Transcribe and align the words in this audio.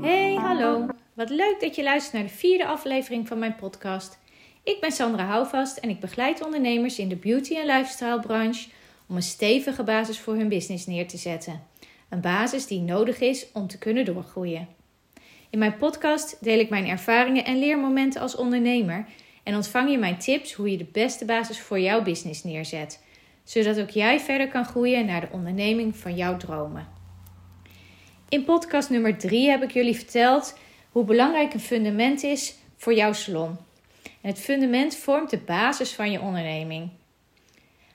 Hey, 0.00 0.34
hallo. 0.34 0.86
Wat 1.14 1.30
leuk 1.30 1.56
dat 1.60 1.76
je 1.76 1.82
luistert 1.82 2.12
naar 2.12 2.22
de 2.22 2.28
vierde 2.28 2.66
aflevering 2.66 3.28
van 3.28 3.38
mijn 3.38 3.54
podcast. 3.54 4.18
Ik 4.62 4.80
ben 4.80 4.92
Sandra 4.92 5.24
Houvast 5.24 5.76
en 5.76 5.88
ik 5.88 6.00
begeleid 6.00 6.44
ondernemers 6.44 6.98
in 6.98 7.08
de 7.08 7.16
beauty- 7.16 7.56
en 7.56 7.66
lifestyle 7.66 8.20
branche 8.20 8.68
om 9.08 9.16
een 9.16 9.22
stevige 9.22 9.82
basis 9.82 10.20
voor 10.20 10.34
hun 10.34 10.48
business 10.48 10.86
neer 10.86 11.08
te 11.08 11.16
zetten. 11.16 11.62
Een 12.08 12.20
basis 12.20 12.66
die 12.66 12.80
nodig 12.80 13.20
is 13.20 13.46
om 13.52 13.66
te 13.66 13.78
kunnen 13.78 14.04
doorgroeien. 14.04 14.68
In 15.50 15.58
mijn 15.58 15.76
podcast 15.76 16.44
deel 16.44 16.58
ik 16.58 16.70
mijn 16.70 16.86
ervaringen 16.86 17.44
en 17.44 17.58
leermomenten 17.58 18.20
als 18.20 18.36
ondernemer 18.36 19.06
en 19.42 19.54
ontvang 19.54 19.90
je 19.90 19.98
mijn 19.98 20.18
tips 20.18 20.52
hoe 20.52 20.70
je 20.70 20.76
de 20.76 20.88
beste 20.92 21.24
basis 21.24 21.60
voor 21.60 21.80
jouw 21.80 22.02
business 22.02 22.44
neerzet, 22.44 23.00
zodat 23.50 23.80
ook 23.80 23.90
jij 23.90 24.20
verder 24.20 24.48
kan 24.48 24.64
groeien 24.64 25.06
naar 25.06 25.20
de 25.20 25.28
onderneming 25.30 25.96
van 25.96 26.16
jouw 26.16 26.36
dromen. 26.36 26.88
In 28.28 28.44
podcast 28.44 28.90
nummer 28.90 29.18
3 29.18 29.50
heb 29.50 29.62
ik 29.62 29.70
jullie 29.70 29.96
verteld 29.96 30.58
hoe 30.90 31.04
belangrijk 31.04 31.54
een 31.54 31.60
fundament 31.60 32.22
is 32.22 32.54
voor 32.76 32.94
jouw 32.94 33.12
salon. 33.12 33.56
En 34.02 34.28
het 34.28 34.38
fundament 34.38 34.96
vormt 34.96 35.30
de 35.30 35.38
basis 35.38 35.92
van 35.92 36.10
je 36.10 36.20
onderneming. 36.20 36.90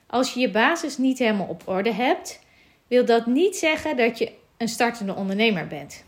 Als 0.06 0.34
je 0.34 0.40
je 0.40 0.50
basis 0.50 0.98
niet 0.98 1.18
helemaal 1.18 1.46
op 1.46 1.68
orde 1.68 1.92
hebt, 1.92 2.40
wil 2.86 3.04
dat 3.04 3.26
niet 3.26 3.56
zeggen 3.56 3.96
dat 3.96 4.18
je 4.18 4.32
een 4.56 4.68
startende 4.68 5.14
ondernemer 5.14 5.66
bent. 5.66 6.04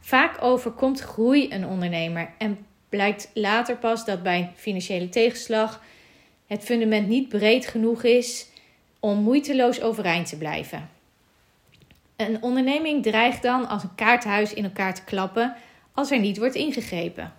Vaak 0.00 0.42
overkomt 0.42 1.00
groei 1.00 1.52
een 1.52 1.66
ondernemer 1.66 2.34
en 2.38 2.66
blijkt 2.88 3.30
later 3.34 3.76
pas 3.76 4.04
dat 4.04 4.22
bij 4.22 4.52
financiële 4.56 5.08
tegenslag 5.08 5.82
het 6.46 6.64
fundament 6.64 7.08
niet 7.08 7.28
breed 7.28 7.66
genoeg 7.66 8.02
is 8.02 8.46
om 9.00 9.22
moeiteloos 9.22 9.80
overeind 9.80 10.28
te 10.28 10.38
blijven. 10.38 10.90
Een 12.16 12.42
onderneming 12.42 13.02
dreigt 13.02 13.42
dan 13.42 13.68
als 13.68 13.82
een 13.82 13.94
kaarthuis 13.94 14.54
in 14.54 14.64
elkaar 14.64 14.94
te 14.94 15.04
klappen 15.04 15.56
als 15.92 16.10
er 16.10 16.18
niet 16.18 16.38
wordt 16.38 16.54
ingegrepen. 16.54 17.32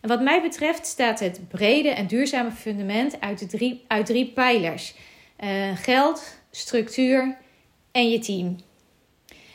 En 0.00 0.08
wat 0.08 0.22
mij 0.22 0.42
betreft 0.42 0.86
staat 0.86 1.20
het 1.20 1.48
brede 1.48 1.88
en 1.88 2.06
duurzame 2.06 2.50
fundament 2.50 3.20
uit, 3.20 3.38
de 3.38 3.46
drie, 3.46 3.84
uit 3.86 4.06
drie 4.06 4.32
pijlers: 4.32 4.94
uh, 5.40 5.76
geld, 5.76 6.40
structuur 6.50 7.36
en 7.92 8.10
je 8.10 8.18
team. 8.18 8.56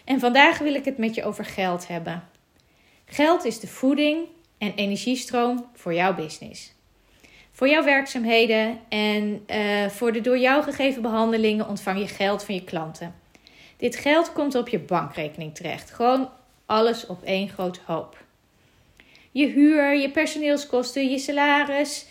En 0.05 0.19
vandaag 0.19 0.57
wil 0.57 0.73
ik 0.73 0.85
het 0.85 0.97
met 0.97 1.15
je 1.15 1.23
over 1.23 1.45
geld 1.45 1.87
hebben. 1.87 2.23
Geld 3.05 3.45
is 3.45 3.59
de 3.59 3.67
voeding 3.67 4.25
en 4.57 4.73
energiestroom 4.73 5.65
voor 5.73 5.93
jouw 5.93 6.15
business. 6.15 6.75
Voor 7.57 7.69
jouw 7.69 7.83
werkzaamheden 7.83 8.79
en 8.89 9.45
uh, 9.47 9.87
voor 9.87 10.11
de 10.11 10.21
door 10.21 10.37
jou 10.37 10.63
gegeven 10.63 11.01
behandelingen 11.01 11.67
ontvang 11.67 11.99
je 11.99 12.07
geld 12.07 12.43
van 12.43 12.55
je 12.55 12.63
klanten. 12.63 13.15
Dit 13.77 13.95
geld 13.95 14.33
komt 14.33 14.55
op 14.55 14.67
je 14.67 14.79
bankrekening 14.79 15.55
terecht. 15.55 15.91
Gewoon 15.91 16.29
alles 16.65 17.05
op 17.05 17.23
één 17.23 17.49
groot 17.49 17.79
hoop. 17.85 18.17
Je 19.31 19.47
huur, 19.47 19.95
je 19.95 20.09
personeelskosten, 20.09 21.09
je 21.09 21.17
salaris, 21.17 22.05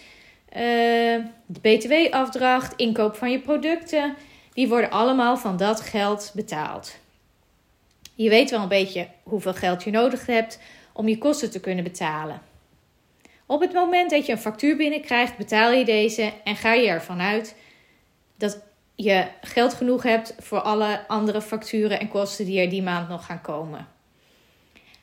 uh, 0.48 0.58
de 1.46 1.60
btw-afdracht, 1.60 2.76
inkoop 2.76 3.16
van 3.16 3.30
je 3.30 3.40
producten, 3.40 4.14
die 4.52 4.68
worden 4.68 4.90
allemaal 4.90 5.36
van 5.36 5.56
dat 5.56 5.80
geld 5.80 6.32
betaald. 6.34 6.96
Je 8.14 8.28
weet 8.28 8.50
wel 8.50 8.60
een 8.62 8.68
beetje 8.68 9.08
hoeveel 9.22 9.54
geld 9.54 9.84
je 9.84 9.90
nodig 9.90 10.26
hebt 10.26 10.60
om 10.92 11.08
je 11.08 11.18
kosten 11.18 11.50
te 11.50 11.60
kunnen 11.60 11.84
betalen. 11.84 12.45
Op 13.46 13.60
het 13.60 13.72
moment 13.72 14.10
dat 14.10 14.26
je 14.26 14.32
een 14.32 14.38
factuur 14.38 14.76
binnenkrijgt, 14.76 15.36
betaal 15.36 15.72
je 15.72 15.84
deze 15.84 16.32
en 16.44 16.56
ga 16.56 16.72
je 16.72 16.88
ervan 16.88 17.20
uit 17.20 17.56
dat 18.36 18.62
je 18.94 19.26
geld 19.40 19.74
genoeg 19.74 20.02
hebt 20.02 20.34
voor 20.38 20.60
alle 20.60 21.08
andere 21.08 21.42
facturen 21.42 22.00
en 22.00 22.08
kosten 22.08 22.44
die 22.44 22.60
er 22.60 22.70
die 22.70 22.82
maand 22.82 23.08
nog 23.08 23.26
gaan 23.26 23.40
komen. 23.40 23.88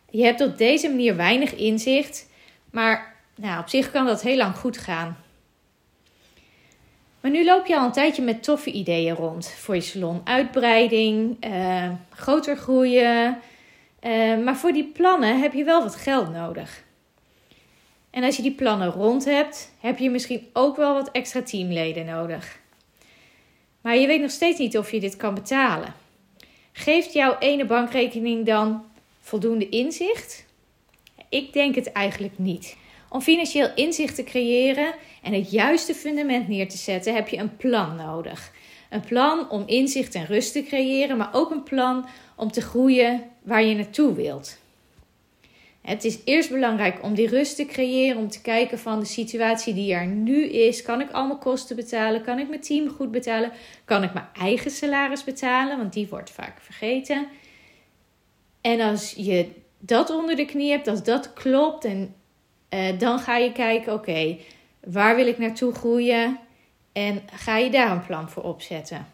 Je 0.10 0.24
hebt 0.24 0.42
op 0.42 0.58
deze 0.58 0.90
manier 0.90 1.16
weinig 1.16 1.56
inzicht, 1.56 2.30
maar 2.72 3.16
nou, 3.36 3.60
op 3.60 3.70
zich 3.70 3.92
kan 3.92 4.06
dat 4.06 4.22
heel 4.22 4.38
lang 4.38 4.56
goed 4.56 4.78
gaan. 4.78 5.18
Maar 7.22 7.32
nu 7.32 7.46
loop 7.46 7.66
je 7.66 7.78
al 7.78 7.86
een 7.86 7.92
tijdje 7.92 8.22
met 8.22 8.44
toffe 8.44 8.72
ideeën 8.72 9.16
rond 9.16 9.50
voor 9.50 9.76
je 9.76 9.82
salon. 9.82 10.22
Uitbreiding, 10.24 11.46
uh, 11.46 11.90
groter 12.10 12.56
groeien. 12.56 13.38
Uh, 14.02 14.44
maar 14.44 14.56
voor 14.56 14.72
die 14.72 14.92
plannen 14.94 15.40
heb 15.42 15.54
je 15.54 15.64
wel 15.64 15.84
wat 15.84 15.96
geld 15.96 16.32
nodig. 16.32 16.84
En 18.14 18.24
als 18.24 18.36
je 18.36 18.42
die 18.42 18.52
plannen 18.52 18.92
rond 18.92 19.26
hebt, 19.26 19.72
heb 19.80 19.98
je 19.98 20.10
misschien 20.10 20.48
ook 20.54 20.76
wel 20.76 20.94
wat 20.94 21.12
extra 21.12 21.42
teamleden 21.42 22.06
nodig. 22.06 22.60
Maar 23.82 23.98
je 23.98 24.08
weet 24.08 24.22
nog 24.22 24.32
steeds 24.32 24.60
niet 24.60 24.78
of 24.78 24.92
je 24.92 25.00
dit 25.00 25.18
kan 25.18 25.34
betalen. 25.34 25.94
Geeft 26.72 27.14
jouw 27.14 27.38
ene 27.40 27.66
bankrekening 27.66 28.46
dan 28.46 28.86
voldoende 29.20 29.70
inzicht? 29.70 30.46
Ik 31.30 31.54
denk 31.54 31.76
het 31.76 31.92
eigenlijk 31.92 32.38
niet. 32.38 32.78
Om 33.10 33.22
financieel 33.22 33.70
inzicht 33.76 34.16
te 34.16 34.24
creëren 34.24 34.94
en 35.22 35.34
het 35.34 35.52
juiste 35.52 35.94
fundament 35.94 36.48
neer 36.48 36.70
te 36.70 36.78
zetten, 36.78 37.16
heb 37.16 37.28
je 37.28 37.38
een 37.38 37.58
plan 37.58 37.96
nodig. 37.96 38.52
Een 38.90 39.02
plan 39.02 39.50
om 39.50 39.64
inzicht 39.66 40.16
en 40.16 40.26
rust 40.26 40.54
te 40.54 40.64
creëren, 40.64 41.18
maar 41.18 41.30
ook 41.32 41.52
een 41.52 41.64
plan 41.64 42.06
om 42.36 42.52
te 42.52 42.62
groeien 42.62 43.24
waar 43.44 43.64
je 43.64 43.76
naartoe 43.76 44.14
wilt. 44.14 44.62
Het 45.84 46.04
is 46.04 46.18
eerst 46.26 46.50
belangrijk 46.50 47.04
om 47.04 47.14
die 47.14 47.28
rust 47.28 47.56
te 47.56 47.66
creëren, 47.66 48.18
om 48.18 48.30
te 48.30 48.42
kijken 48.42 48.80
van 48.80 49.00
de 49.00 49.06
situatie 49.06 49.74
die 49.74 49.94
er 49.94 50.06
nu 50.06 50.46
is. 50.46 50.82
Kan 50.82 51.02
ik 51.02 51.12
al 51.12 51.28
mijn 51.28 51.40
kosten 51.40 51.76
betalen? 51.76 52.22
Kan 52.24 52.40
ik 52.40 52.50
mijn 52.50 52.62
team 52.62 52.90
goed 52.90 53.12
betalen? 53.12 53.52
Kan 53.86 54.04
ik 54.04 54.14
mijn 54.14 54.28
eigen 54.34 54.72
salaris 54.72 55.24
betalen? 55.24 55.78
Want 55.78 55.94
die 55.94 56.08
wordt 56.08 56.30
vaak 56.30 56.62
vergeten. 56.62 57.28
En 58.62 58.82
als 58.82 59.14
je 59.18 59.48
dat 59.80 60.10
onder 60.10 60.36
de 60.36 60.46
knie 60.46 60.72
hebt, 60.72 60.88
als 60.88 61.04
dat 61.04 61.34
klopt, 61.34 61.86
en, 61.86 62.16
uh, 62.70 63.00
dan 63.00 63.20
ga 63.20 63.38
je 63.38 63.52
kijken: 63.52 63.94
oké, 63.94 64.38
waar 64.84 65.16
wil 65.16 65.28
ik 65.28 65.38
naartoe 65.38 65.74
groeien? 65.74 66.40
En 66.94 67.22
ga 67.34 67.58
je 67.58 67.70
daar 67.70 67.92
een 67.92 68.06
plan 68.06 68.30
voor 68.30 68.44
opzetten. 68.44 69.08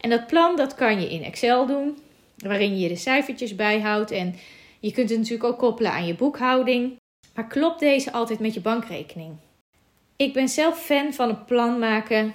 En 0.00 0.10
dat 0.10 0.26
plan 0.26 0.56
dat 0.56 0.74
kan 0.74 1.00
je 1.00 1.10
in 1.10 1.22
Excel 1.22 1.66
doen, 1.66 1.98
waarin 2.36 2.78
je 2.78 2.88
de 2.88 2.96
cijfertjes 2.96 3.54
bijhoudt 3.54 4.10
en 4.10 4.34
je 4.82 4.92
kunt 4.92 5.08
het 5.08 5.18
natuurlijk 5.18 5.44
ook 5.44 5.58
koppelen 5.58 5.92
aan 5.92 6.06
je 6.06 6.14
boekhouding. 6.14 6.96
Maar 7.34 7.46
klopt 7.46 7.80
deze 7.80 8.12
altijd 8.12 8.38
met 8.38 8.54
je 8.54 8.60
bankrekening? 8.60 9.36
Ik 10.16 10.32
ben 10.32 10.48
zelf 10.48 10.84
fan 10.84 11.12
van 11.12 11.28
een 11.28 11.44
plan 11.44 11.78
maken 11.78 12.34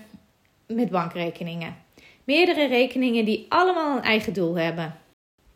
met 0.68 0.90
bankrekeningen. 0.90 1.76
Meerdere 2.24 2.68
rekeningen 2.68 3.26
die 3.26 3.46
allemaal 3.50 3.98
een 3.98 4.04
eigen 4.04 4.34
doel 4.34 4.56
hebben. 4.56 5.00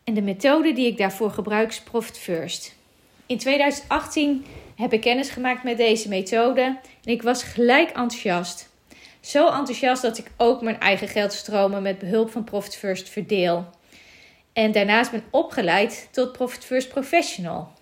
En 0.04 0.14
de 0.14 0.22
methode 0.22 0.72
die 0.72 0.86
ik 0.86 0.98
daarvoor 0.98 1.30
gebruik 1.30 1.68
is 1.68 1.80
Profit 1.80 2.18
First. 2.18 2.74
In 3.26 3.38
2018 3.38 4.44
heb 4.76 4.92
ik 4.92 5.00
kennis 5.00 5.30
gemaakt 5.30 5.62
met 5.62 5.76
deze 5.76 6.08
methode 6.08 6.62
en 7.04 7.12
ik 7.12 7.22
was 7.22 7.42
gelijk 7.42 7.88
enthousiast. 7.88 8.70
Zo 9.20 9.46
enthousiast 9.46 10.02
dat 10.02 10.18
ik 10.18 10.30
ook 10.36 10.62
mijn 10.62 10.80
eigen 10.80 11.08
geldstromen 11.08 11.82
met 11.82 11.98
behulp 11.98 12.30
van 12.30 12.44
Profit 12.44 12.76
First 12.76 13.08
verdeel. 13.08 13.66
En 14.52 14.72
daarnaast 14.72 15.10
ben 15.10 15.24
opgeleid 15.30 16.08
tot 16.10 16.32
Profit 16.32 16.64
First 16.64 16.88
Professional. 16.88 17.72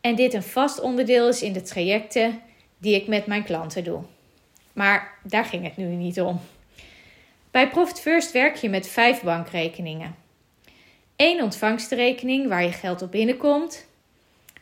En 0.00 0.14
dit 0.14 0.34
een 0.34 0.42
vast 0.42 0.80
onderdeel 0.80 1.28
is 1.28 1.42
in 1.42 1.52
de 1.52 1.62
trajecten 1.62 2.40
die 2.78 2.94
ik 2.94 3.06
met 3.06 3.26
mijn 3.26 3.44
klanten 3.44 3.84
doe. 3.84 4.02
Maar 4.72 5.18
daar 5.22 5.44
ging 5.44 5.64
het 5.64 5.76
nu 5.76 5.84
niet 5.84 6.20
om. 6.20 6.40
Bij 7.50 7.68
Profit 7.68 8.00
First 8.00 8.32
werk 8.32 8.56
je 8.56 8.68
met 8.68 8.88
vijf 8.88 9.22
bankrekeningen. 9.22 10.14
Eén 11.16 11.42
ontvangstrekening 11.42 12.48
waar 12.48 12.62
je 12.62 12.72
geld 12.72 13.02
op 13.02 13.10
binnenkomt. 13.10 13.86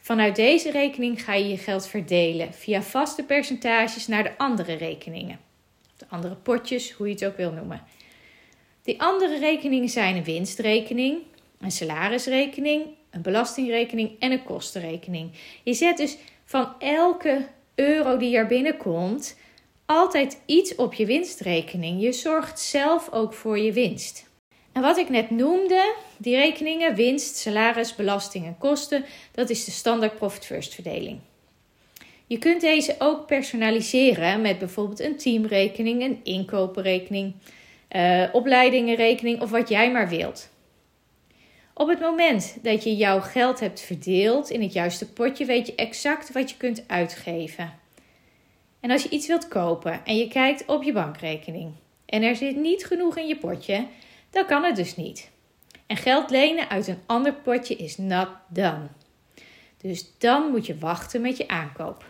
Vanuit 0.01 0.37
deze 0.37 0.71
rekening 0.71 1.25
ga 1.25 1.35
je 1.35 1.49
je 1.49 1.57
geld 1.57 1.87
verdelen 1.87 2.55
via 2.55 2.83
vaste 2.83 3.23
percentages 3.23 4.07
naar 4.07 4.23
de 4.23 4.39
andere 4.39 4.73
rekeningen. 4.73 5.39
De 5.97 6.07
andere 6.09 6.35
potjes, 6.35 6.93
hoe 6.93 7.07
je 7.07 7.13
het 7.13 7.25
ook 7.25 7.37
wil 7.37 7.53
noemen. 7.53 7.83
Die 8.83 9.01
andere 9.01 9.39
rekeningen 9.39 9.89
zijn 9.89 10.17
een 10.17 10.25
winstrekening, 10.25 11.19
een 11.61 11.71
salarisrekening, 11.71 12.85
een 13.11 13.23
belastingrekening 13.23 14.11
en 14.19 14.33
een 14.33 14.43
kostenrekening. 14.43 15.31
Je 15.63 15.75
zet 15.75 15.97
dus 15.97 16.17
van 16.45 16.73
elke 16.79 17.47
euro 17.75 18.17
die 18.17 18.37
er 18.37 18.47
binnenkomt 18.47 19.37
altijd 19.87 20.41
iets 20.47 20.75
op 20.75 20.95
je 20.95 21.07
winstrekening. 21.07 22.03
Je 22.03 22.13
zorgt 22.13 22.61
zelf 22.61 23.13
ook 23.13 23.35
voor 23.35 23.59
je 23.59 23.73
winst. 23.73 24.29
En 24.73 24.83
wat 24.83 24.97
ik 24.97 25.09
net 25.09 25.31
noemde, 25.31 25.95
die 26.17 26.37
rekeningen, 26.37 26.95
winst, 26.95 27.37
salaris, 27.37 27.95
belasting 27.95 28.45
en 28.47 28.59
kosten, 28.59 29.05
dat 29.33 29.51
is 29.51 29.65
de 29.65 29.71
standaard 29.71 30.17
profit 30.17 30.47
first 30.47 30.75
verdeling. 30.75 31.19
Je 32.27 32.39
kunt 32.39 32.61
deze 32.61 32.95
ook 32.99 33.27
personaliseren 33.27 34.41
met 34.41 34.59
bijvoorbeeld 34.59 35.01
een 35.01 35.17
teamrekening, 35.17 36.03
een 36.03 36.21
inkopenrekening, 36.23 37.35
uh, 37.97 38.25
opleidingenrekening 38.33 39.41
of 39.41 39.51
wat 39.51 39.69
jij 39.69 39.93
maar 39.93 40.09
wilt. 40.09 40.51
Op 41.75 41.89
het 41.89 42.01
moment 42.01 42.59
dat 42.63 42.85
je 42.85 42.97
jouw 42.97 43.21
geld 43.21 43.61
hebt 43.61 43.81
verdeeld 43.81 44.51
in 44.51 44.63
het 44.63 44.73
juiste 44.73 45.13
potje, 45.13 45.45
weet 45.45 45.67
je 45.67 45.75
exact 45.75 46.33
wat 46.33 46.51
je 46.51 46.57
kunt 46.57 46.85
uitgeven. 46.87 47.79
En 48.81 48.91
als 48.91 49.03
je 49.03 49.09
iets 49.09 49.27
wilt 49.27 49.49
kopen 49.49 50.05
en 50.05 50.17
je 50.17 50.29
kijkt 50.29 50.67
op 50.67 50.83
je 50.83 50.93
bankrekening 50.93 51.73
en 52.07 52.23
er 52.23 52.37
zit 52.37 52.57
niet 52.57 52.87
genoeg 52.87 53.17
in 53.17 53.27
je 53.27 53.37
potje, 53.37 53.87
dan 54.31 54.47
kan 54.47 54.65
het 54.65 54.77
dus 54.77 54.97
niet. 54.97 55.31
En 55.87 55.97
geld 55.97 56.31
lenen 56.31 56.69
uit 56.69 56.87
een 56.87 57.03
ander 57.07 57.35
potje 57.35 57.77
is 57.77 57.97
not 57.97 58.29
done. 58.49 58.87
Dus 59.77 60.19
dan 60.19 60.51
moet 60.51 60.67
je 60.67 60.79
wachten 60.79 61.21
met 61.21 61.37
je 61.37 61.49
aankoop. 61.49 62.05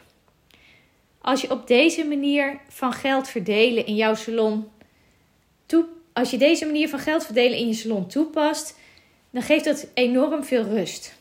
Als 1.21 1.41
je 1.41 1.51
op 1.51 1.67
deze 1.67 2.05
manier 2.05 2.61
van 2.69 2.93
geld 2.93 3.29
verdelen 3.29 3.87
in 3.87 3.95
jouw 3.95 4.15
salon 4.15 4.69
als 6.13 6.31
je 6.31 6.39
deze 6.39 6.67
manier 6.67 6.89
van 6.89 6.99
geld 6.99 7.25
verdelen 7.25 7.59
in 7.59 7.67
je 7.67 7.75
salon 7.75 8.09
toepast, 8.09 8.79
dan 9.31 9.43
geeft 9.43 9.65
dat 9.65 9.87
enorm 9.95 10.45
veel 10.45 10.63
rust. 10.63 11.15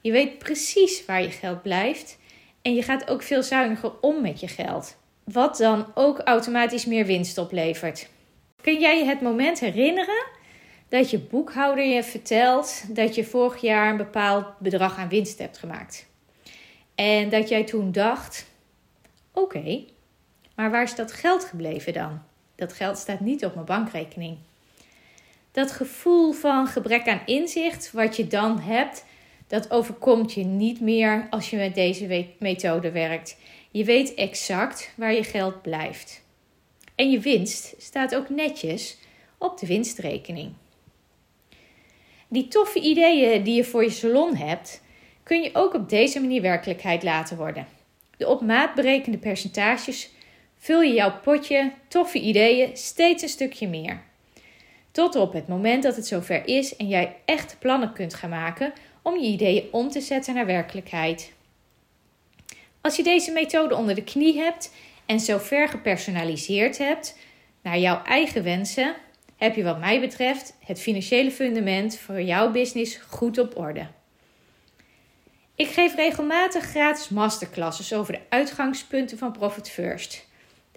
Je 0.00 0.12
weet 0.12 0.38
precies 0.38 1.04
waar 1.04 1.22
je 1.22 1.30
geld 1.30 1.62
blijft 1.62 2.18
en 2.62 2.74
je 2.74 2.82
gaat 2.82 3.10
ook 3.10 3.22
veel 3.22 3.42
zuiniger 3.42 3.92
om 4.00 4.22
met 4.22 4.40
je 4.40 4.48
geld. 4.48 4.96
Wat 5.24 5.56
dan 5.56 5.86
ook 5.94 6.18
automatisch 6.18 6.86
meer 6.86 7.06
winst 7.06 7.38
oplevert. 7.38 8.08
Kun 8.60 8.80
jij 8.80 8.98
je 8.98 9.04
het 9.04 9.20
moment 9.20 9.60
herinneren 9.60 10.26
dat 10.88 11.10
je 11.10 11.18
boekhouder 11.18 11.84
je 11.84 12.02
vertelt 12.02 12.84
dat 12.94 13.14
je 13.14 13.24
vorig 13.24 13.60
jaar 13.60 13.90
een 13.90 13.96
bepaald 13.96 14.58
bedrag 14.58 14.96
aan 14.98 15.08
winst 15.08 15.38
hebt 15.38 15.58
gemaakt? 15.58 16.06
En 16.94 17.28
dat 17.28 17.48
jij 17.48 17.64
toen 17.64 17.92
dacht: 17.92 18.46
oké, 19.32 19.84
maar 20.54 20.70
waar 20.70 20.82
is 20.82 20.94
dat 20.94 21.12
geld 21.12 21.44
gebleven 21.44 21.92
dan? 21.92 22.22
Dat 22.58 22.72
geld 22.72 22.98
staat 22.98 23.20
niet 23.20 23.44
op 23.44 23.54
mijn 23.54 23.66
bankrekening. 23.66 24.36
Dat 25.52 25.70
gevoel 25.70 26.32
van 26.32 26.66
gebrek 26.66 27.08
aan 27.08 27.20
inzicht 27.26 27.92
wat 27.92 28.16
je 28.16 28.26
dan 28.26 28.58
hebt, 28.58 29.04
dat 29.46 29.70
overkomt 29.70 30.32
je 30.32 30.44
niet 30.44 30.80
meer 30.80 31.26
als 31.30 31.50
je 31.50 31.56
met 31.56 31.74
deze 31.74 32.26
methode 32.38 32.90
werkt. 32.90 33.36
Je 33.70 33.84
weet 33.84 34.14
exact 34.14 34.92
waar 34.96 35.12
je 35.12 35.24
geld 35.24 35.62
blijft. 35.62 36.22
En 36.94 37.10
je 37.10 37.20
winst 37.20 37.74
staat 37.78 38.14
ook 38.14 38.28
netjes 38.28 38.96
op 39.38 39.58
de 39.58 39.66
winstrekening. 39.66 40.52
Die 42.28 42.48
toffe 42.48 42.80
ideeën 42.80 43.42
die 43.42 43.54
je 43.54 43.64
voor 43.64 43.82
je 43.82 43.90
salon 43.90 44.36
hebt, 44.36 44.82
kun 45.22 45.42
je 45.42 45.50
ook 45.52 45.74
op 45.74 45.88
deze 45.88 46.20
manier 46.20 46.42
werkelijkheid 46.42 47.02
laten 47.02 47.36
worden. 47.36 47.66
De 48.16 48.28
op 48.28 48.40
maat 48.40 48.74
berekende 48.74 49.18
percentages 49.18 50.10
vul 50.58 50.80
je 50.80 50.92
jouw 50.92 51.20
potje 51.20 51.72
toffe 51.88 52.20
ideeën 52.20 52.76
steeds 52.76 53.22
een 53.22 53.28
stukje 53.28 53.68
meer. 53.68 54.02
Tot 54.90 55.16
op 55.16 55.32
het 55.32 55.48
moment 55.48 55.82
dat 55.82 55.96
het 55.96 56.06
zover 56.06 56.46
is 56.46 56.76
en 56.76 56.88
jij 56.88 57.16
echt 57.24 57.56
plannen 57.58 57.92
kunt 57.92 58.14
gaan 58.14 58.30
maken 58.30 58.72
om 59.02 59.16
je 59.16 59.26
ideeën 59.26 59.64
om 59.70 59.90
te 59.90 60.00
zetten 60.00 60.34
naar 60.34 60.46
werkelijkheid. 60.46 61.32
Als 62.80 62.96
je 62.96 63.02
deze 63.02 63.32
methode 63.32 63.76
onder 63.76 63.94
de 63.94 64.04
knie 64.04 64.38
hebt 64.38 64.72
en 65.06 65.20
zo 65.20 65.38
ver 65.38 65.68
gepersonaliseerd 65.68 66.78
hebt 66.78 67.18
naar 67.62 67.78
jouw 67.78 68.02
eigen 68.02 68.42
wensen, 68.42 68.94
heb 69.36 69.54
je 69.54 69.62
wat 69.62 69.80
mij 69.80 70.00
betreft 70.00 70.54
het 70.64 70.80
financiële 70.80 71.30
fundament 71.30 71.98
voor 71.98 72.22
jouw 72.22 72.50
business 72.50 72.96
goed 72.96 73.38
op 73.38 73.58
orde. 73.58 73.86
Ik 75.54 75.68
geef 75.68 75.94
regelmatig 75.94 76.64
gratis 76.64 77.08
masterclasses 77.08 77.92
over 77.92 78.12
de 78.12 78.20
uitgangspunten 78.28 79.18
van 79.18 79.32
Profit 79.32 79.70
First. 79.70 80.27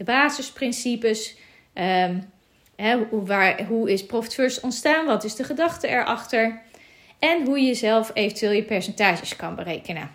De 0.01 0.07
basisprincipes, 0.07 1.35
um, 1.73 2.31
hoe, 3.09 3.25
waar, 3.25 3.63
hoe 3.63 3.91
is 3.91 4.05
Profit 4.05 4.33
First 4.33 4.59
ontstaan, 4.59 5.05
wat 5.05 5.23
is 5.23 5.35
de 5.35 5.43
gedachte 5.43 5.87
erachter 5.87 6.61
en 7.19 7.45
hoe 7.45 7.59
je 7.59 7.73
zelf 7.73 8.11
eventueel 8.13 8.51
je 8.51 8.63
percentages 8.63 9.35
kan 9.35 9.55
berekenen. 9.55 10.11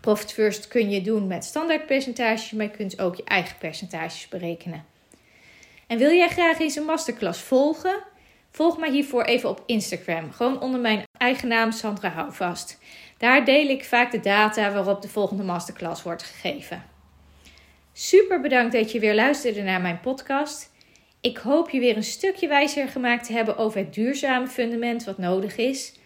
Profit 0.00 0.32
First 0.32 0.68
kun 0.68 0.90
je 0.90 1.00
doen 1.00 1.26
met 1.26 1.44
standaard 1.44 1.86
percentages, 1.86 2.50
maar 2.50 2.64
je 2.64 2.70
kunt 2.70 3.00
ook 3.00 3.16
je 3.16 3.24
eigen 3.24 3.58
percentages 3.58 4.28
berekenen. 4.28 4.84
En 5.86 5.98
wil 5.98 6.12
jij 6.12 6.28
graag 6.28 6.58
eens 6.58 6.76
een 6.76 6.84
masterclass 6.84 7.40
volgen? 7.40 8.02
Volg 8.50 8.78
mij 8.78 8.90
hiervoor 8.90 9.24
even 9.24 9.48
op 9.48 9.62
Instagram, 9.66 10.32
gewoon 10.32 10.60
onder 10.60 10.80
mijn 10.80 11.02
eigen 11.18 11.48
naam 11.48 11.72
Sandra 11.72 12.08
Houvast. 12.08 12.78
Daar 13.18 13.44
deel 13.44 13.68
ik 13.68 13.84
vaak 13.84 14.10
de 14.10 14.20
data 14.20 14.72
waarop 14.72 15.02
de 15.02 15.08
volgende 15.08 15.42
masterclass 15.42 16.02
wordt 16.02 16.22
gegeven. 16.22 16.98
Super 17.92 18.40
bedankt 18.40 18.72
dat 18.72 18.92
je 18.92 19.00
weer 19.00 19.14
luisterde 19.14 19.62
naar 19.62 19.80
mijn 19.80 20.00
podcast. 20.00 20.70
Ik 21.20 21.36
hoop 21.36 21.70
je 21.70 21.80
weer 21.80 21.96
een 21.96 22.02
stukje 22.02 22.48
wijzer 22.48 22.88
gemaakt 22.88 23.26
te 23.26 23.32
hebben 23.32 23.56
over 23.56 23.78
het 23.78 23.94
duurzame 23.94 24.46
fundament 24.46 25.04
wat 25.04 25.18
nodig 25.18 25.56
is. 25.56 25.98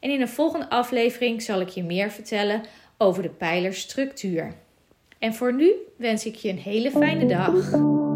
En 0.00 0.10
in 0.10 0.20
een 0.20 0.28
volgende 0.28 0.70
aflevering 0.70 1.42
zal 1.42 1.60
ik 1.60 1.68
je 1.68 1.82
meer 1.82 2.10
vertellen 2.10 2.62
over 2.98 3.22
de 3.22 3.30
pijler 3.30 3.74
structuur. 3.74 4.54
En 5.18 5.34
voor 5.34 5.54
nu 5.54 5.72
wens 5.96 6.26
ik 6.26 6.34
je 6.34 6.48
een 6.48 6.58
hele 6.58 6.90
fijne 6.90 7.26
dag. 7.26 8.10